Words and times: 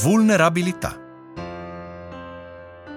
Vulnerabilità. 0.00 0.96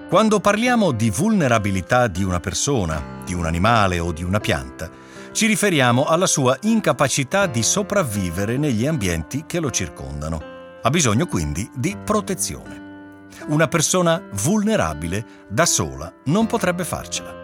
Quando 0.08 0.38
parliamo 0.38 0.92
di 0.92 1.10
vulnerabilità 1.10 2.06
di 2.06 2.22
una 2.22 2.38
persona, 2.38 3.02
di 3.24 3.34
un 3.34 3.44
animale 3.44 3.98
o 3.98 4.12
di 4.12 4.22
una 4.22 4.38
pianta, 4.38 4.88
ci 5.32 5.46
riferiamo 5.46 6.04
alla 6.04 6.26
sua 6.26 6.56
incapacità 6.60 7.46
di 7.46 7.64
sopravvivere 7.64 8.56
negli 8.56 8.86
ambienti 8.86 9.42
che 9.48 9.58
lo 9.58 9.72
circondano. 9.72 10.40
Ha 10.80 10.90
bisogno 10.90 11.26
quindi 11.26 11.68
di 11.74 11.96
protezione. 12.04 13.26
Una 13.48 13.66
persona 13.66 14.22
vulnerabile 14.34 15.26
da 15.48 15.66
sola 15.66 16.12
non 16.26 16.46
potrebbe 16.46 16.84
farcela. 16.84 17.34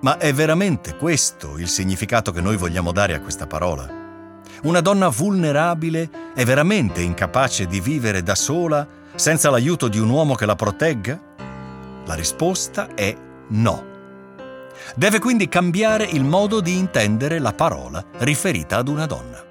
Ma 0.00 0.18
è 0.18 0.32
veramente 0.32 0.96
questo 0.96 1.56
il 1.56 1.68
significato 1.68 2.32
che 2.32 2.40
noi 2.40 2.56
vogliamo 2.56 2.90
dare 2.90 3.14
a 3.14 3.20
questa 3.20 3.46
parola? 3.46 3.88
Una 4.62 4.80
donna 4.80 5.08
vulnerabile 5.08 6.19
è 6.34 6.44
veramente 6.44 7.00
incapace 7.00 7.66
di 7.66 7.80
vivere 7.80 8.22
da 8.22 8.34
sola 8.34 8.86
senza 9.14 9.50
l'aiuto 9.50 9.88
di 9.88 9.98
un 9.98 10.08
uomo 10.08 10.34
che 10.34 10.46
la 10.46 10.56
protegga? 10.56 11.20
La 12.06 12.14
risposta 12.14 12.94
è 12.94 13.14
no. 13.48 13.84
Deve 14.94 15.18
quindi 15.18 15.48
cambiare 15.48 16.04
il 16.04 16.24
modo 16.24 16.60
di 16.60 16.76
intendere 16.76 17.38
la 17.38 17.52
parola 17.52 18.02
riferita 18.18 18.78
ad 18.78 18.88
una 18.88 19.06
donna. 19.06 19.44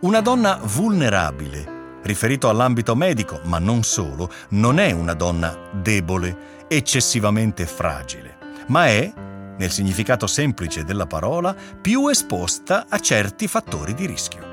Una 0.00 0.20
donna 0.20 0.58
vulnerabile, 0.62 2.00
riferito 2.02 2.48
all'ambito 2.48 2.94
medico, 2.94 3.40
ma 3.44 3.58
non 3.58 3.82
solo, 3.82 4.30
non 4.50 4.78
è 4.78 4.92
una 4.92 5.14
donna 5.14 5.56
debole, 5.70 6.66
eccessivamente 6.68 7.66
fragile, 7.66 8.36
ma 8.68 8.86
è 8.86 9.12
nel 9.58 9.70
significato 9.70 10.26
semplice 10.26 10.84
della 10.84 11.06
parola, 11.06 11.54
più 11.80 12.08
esposta 12.08 12.86
a 12.88 12.98
certi 13.00 13.48
fattori 13.48 13.92
di 13.92 14.06
rischio. 14.06 14.47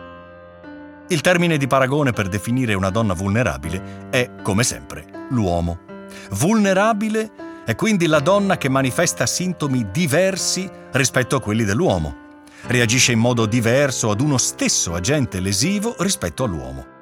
Il 1.08 1.22
termine 1.22 1.58
di 1.58 1.68
paragone 1.68 2.14
per 2.14 2.28
definire 2.28 2.74
una 2.74 2.90
donna 2.90 3.14
vulnerabile 3.14 4.08
è, 4.10 4.32
come 4.42 4.64
sempre, 4.64 5.28
l'uomo. 5.30 5.78
Vulnerabile 6.32 7.30
è 7.64 7.76
quindi 7.76 8.08
la 8.08 8.20
donna 8.20 8.58
che 8.58 8.70
manifesta 8.70 9.28
sintomi 9.28 9.92
diversi 9.92 10.68
rispetto 10.94 11.36
a 11.36 11.42
quelli 11.42 11.64
dell'uomo. 11.64 12.24
Reagisce 12.64 13.12
in 13.12 13.20
modo 13.20 13.46
diverso 13.46 14.10
ad 14.10 14.20
uno 14.20 14.40
stesso 14.40 14.96
agente 14.96 15.40
lesivo 15.40 15.96
rispetto 16.00 16.44
all'uomo. 16.44 16.94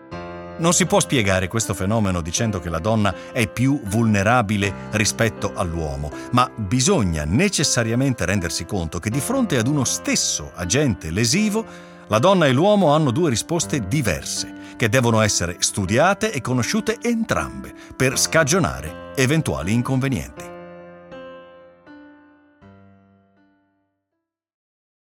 Non 0.58 0.74
si 0.74 0.86
può 0.86 1.00
spiegare 1.00 1.48
questo 1.48 1.74
fenomeno 1.74 2.20
dicendo 2.20 2.59
che 2.59 2.70
la 2.70 2.80
donna 2.80 3.31
è 3.31 3.48
più 3.48 3.80
vulnerabile 3.86 4.74
rispetto 4.92 5.54
all'uomo, 5.56 6.12
ma 6.31 6.52
bisogna 6.54 7.24
necessariamente 7.26 8.26
rendersi 8.26 8.66
conto 8.66 9.00
che 9.00 9.09
di 9.09 9.22
fronte 9.22 9.58
ad 9.58 9.68
uno 9.68 9.86
stesso 9.86 10.52
agente 10.54 11.09
lesivo, 11.09 11.92
la 12.08 12.20
donna 12.20 12.46
e 12.46 12.52
l'uomo 12.52 12.94
hanno 12.94 13.12
due 13.12 13.30
risposte 13.30 13.88
diverse, 13.88 14.54
che 14.76 14.90
devono 14.90 15.22
essere 15.22 15.58
studiate 15.59 16.32
e 16.32 16.42
conosciute 16.42 17.00
entrambe 17.02 17.73
per 17.96 18.18
scagionare 18.18 19.12
eventuali 19.16 19.73
inconvenienti. 19.73 20.53